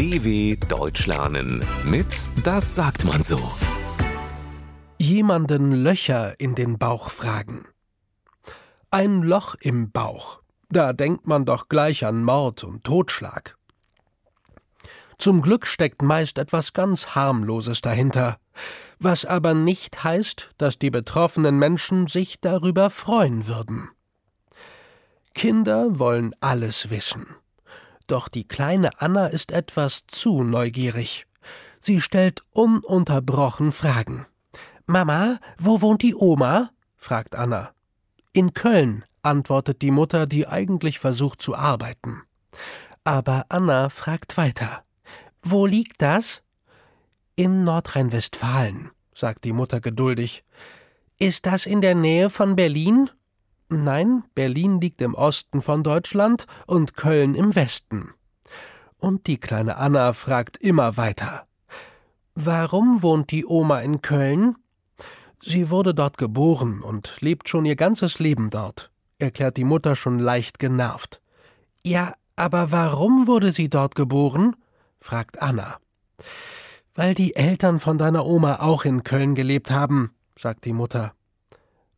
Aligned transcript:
DW 0.00 0.56
Deutsch 0.56 1.06
lernen 1.06 1.62
mit 1.84 2.06
Das 2.42 2.74
sagt 2.74 3.04
man 3.04 3.22
so. 3.22 3.38
Jemanden 4.98 5.72
Löcher 5.72 6.40
in 6.40 6.54
den 6.54 6.78
Bauch 6.78 7.10
fragen. 7.10 7.66
Ein 8.90 9.20
Loch 9.20 9.56
im 9.60 9.90
Bauch. 9.90 10.40
Da 10.70 10.94
denkt 10.94 11.26
man 11.26 11.44
doch 11.44 11.68
gleich 11.68 12.06
an 12.06 12.24
Mord 12.24 12.64
und 12.64 12.82
Totschlag. 12.82 13.58
Zum 15.18 15.42
Glück 15.42 15.66
steckt 15.66 16.00
meist 16.00 16.38
etwas 16.38 16.72
ganz 16.72 17.08
harmloses 17.08 17.82
dahinter, 17.82 18.38
was 19.00 19.26
aber 19.26 19.52
nicht 19.52 20.02
heißt, 20.02 20.52
dass 20.56 20.78
die 20.78 20.88
betroffenen 20.88 21.58
Menschen 21.58 22.06
sich 22.06 22.40
darüber 22.40 22.88
freuen 22.88 23.46
würden. 23.46 23.90
Kinder 25.34 25.98
wollen 25.98 26.34
alles 26.40 26.88
wissen. 26.88 27.26
Doch 28.10 28.28
die 28.28 28.42
kleine 28.42 29.00
Anna 29.00 29.28
ist 29.28 29.52
etwas 29.52 30.08
zu 30.08 30.42
neugierig. 30.42 31.26
Sie 31.78 32.00
stellt 32.00 32.42
ununterbrochen 32.50 33.70
Fragen. 33.70 34.26
Mama, 34.84 35.38
wo 35.58 35.80
wohnt 35.80 36.02
die 36.02 36.16
Oma? 36.16 36.70
fragt 36.96 37.36
Anna. 37.36 37.70
In 38.32 38.52
Köln, 38.52 39.04
antwortet 39.22 39.80
die 39.80 39.92
Mutter, 39.92 40.26
die 40.26 40.48
eigentlich 40.48 40.98
versucht 40.98 41.40
zu 41.40 41.54
arbeiten. 41.54 42.22
Aber 43.04 43.46
Anna 43.48 43.88
fragt 43.90 44.36
weiter. 44.36 44.82
Wo 45.44 45.64
liegt 45.64 46.02
das? 46.02 46.42
In 47.36 47.62
Nordrhein-Westfalen, 47.62 48.90
sagt 49.14 49.44
die 49.44 49.52
Mutter 49.52 49.80
geduldig. 49.80 50.42
Ist 51.20 51.46
das 51.46 51.64
in 51.64 51.80
der 51.80 51.94
Nähe 51.94 52.28
von 52.28 52.56
Berlin? 52.56 53.08
Nein, 53.72 54.24
Berlin 54.34 54.80
liegt 54.80 55.00
im 55.00 55.14
Osten 55.14 55.62
von 55.62 55.84
Deutschland 55.84 56.46
und 56.66 56.96
Köln 56.96 57.36
im 57.36 57.54
Westen. 57.54 58.10
Und 58.98 59.28
die 59.28 59.38
kleine 59.38 59.76
Anna 59.76 60.12
fragt 60.12 60.56
immer 60.56 60.96
weiter. 60.96 61.46
Warum 62.34 63.02
wohnt 63.04 63.30
die 63.30 63.46
Oma 63.46 63.78
in 63.80 64.02
Köln? 64.02 64.56
Sie 65.40 65.70
wurde 65.70 65.94
dort 65.94 66.18
geboren 66.18 66.82
und 66.82 67.16
lebt 67.20 67.48
schon 67.48 67.64
ihr 67.64 67.76
ganzes 67.76 68.18
Leben 68.18 68.50
dort, 68.50 68.90
erklärt 69.18 69.56
die 69.56 69.64
Mutter 69.64 69.94
schon 69.94 70.18
leicht 70.18 70.58
genervt. 70.58 71.22
Ja, 71.86 72.14
aber 72.34 72.72
warum 72.72 73.28
wurde 73.28 73.52
sie 73.52 73.70
dort 73.70 73.94
geboren? 73.94 74.56
fragt 74.98 75.40
Anna. 75.40 75.78
Weil 76.94 77.14
die 77.14 77.36
Eltern 77.36 77.78
von 77.78 77.98
deiner 77.98 78.26
Oma 78.26 78.56
auch 78.56 78.84
in 78.84 79.04
Köln 79.04 79.36
gelebt 79.36 79.70
haben, 79.70 80.10
sagt 80.36 80.64
die 80.64 80.72
Mutter. 80.72 81.14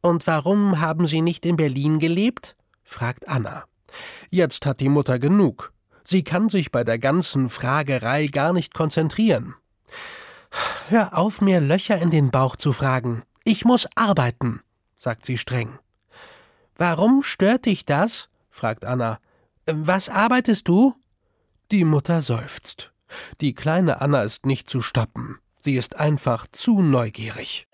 Und 0.00 0.26
warum 0.26 0.80
haben 0.80 1.06
Sie 1.06 1.22
nicht 1.22 1.44
in 1.46 1.56
Berlin 1.56 1.98
gelebt? 1.98 2.56
fragt 2.84 3.28
Anna. 3.28 3.64
Jetzt 4.30 4.66
hat 4.66 4.80
die 4.80 4.88
Mutter 4.88 5.18
genug. 5.18 5.72
Sie 6.04 6.24
kann 6.24 6.48
sich 6.48 6.70
bei 6.70 6.84
der 6.84 6.98
ganzen 6.98 7.50
Fragerei 7.50 8.28
gar 8.28 8.52
nicht 8.52 8.74
konzentrieren. 8.74 9.54
Hör 10.88 11.16
auf, 11.18 11.40
mir 11.40 11.60
Löcher 11.60 11.98
in 11.98 12.10
den 12.10 12.30
Bauch 12.30 12.56
zu 12.56 12.72
fragen. 12.72 13.22
Ich 13.44 13.64
muss 13.64 13.86
arbeiten, 13.94 14.60
sagt 14.96 15.26
sie 15.26 15.36
streng. 15.36 15.78
Warum 16.76 17.22
stört 17.22 17.66
dich 17.66 17.84
das? 17.84 18.28
fragt 18.50 18.84
Anna. 18.84 19.18
Was 19.66 20.08
arbeitest 20.08 20.68
du? 20.68 20.94
Die 21.70 21.84
Mutter 21.84 22.22
seufzt. 22.22 22.92
Die 23.40 23.54
kleine 23.54 24.00
Anna 24.00 24.22
ist 24.22 24.46
nicht 24.46 24.70
zu 24.70 24.80
stoppen. 24.80 25.38
Sie 25.58 25.74
ist 25.74 25.96
einfach 25.96 26.46
zu 26.50 26.80
neugierig. 26.80 27.66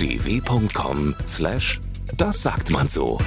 dw.com/das 0.00 1.78
sagt 2.42 2.70
man 2.70 2.88
so. 2.88 3.18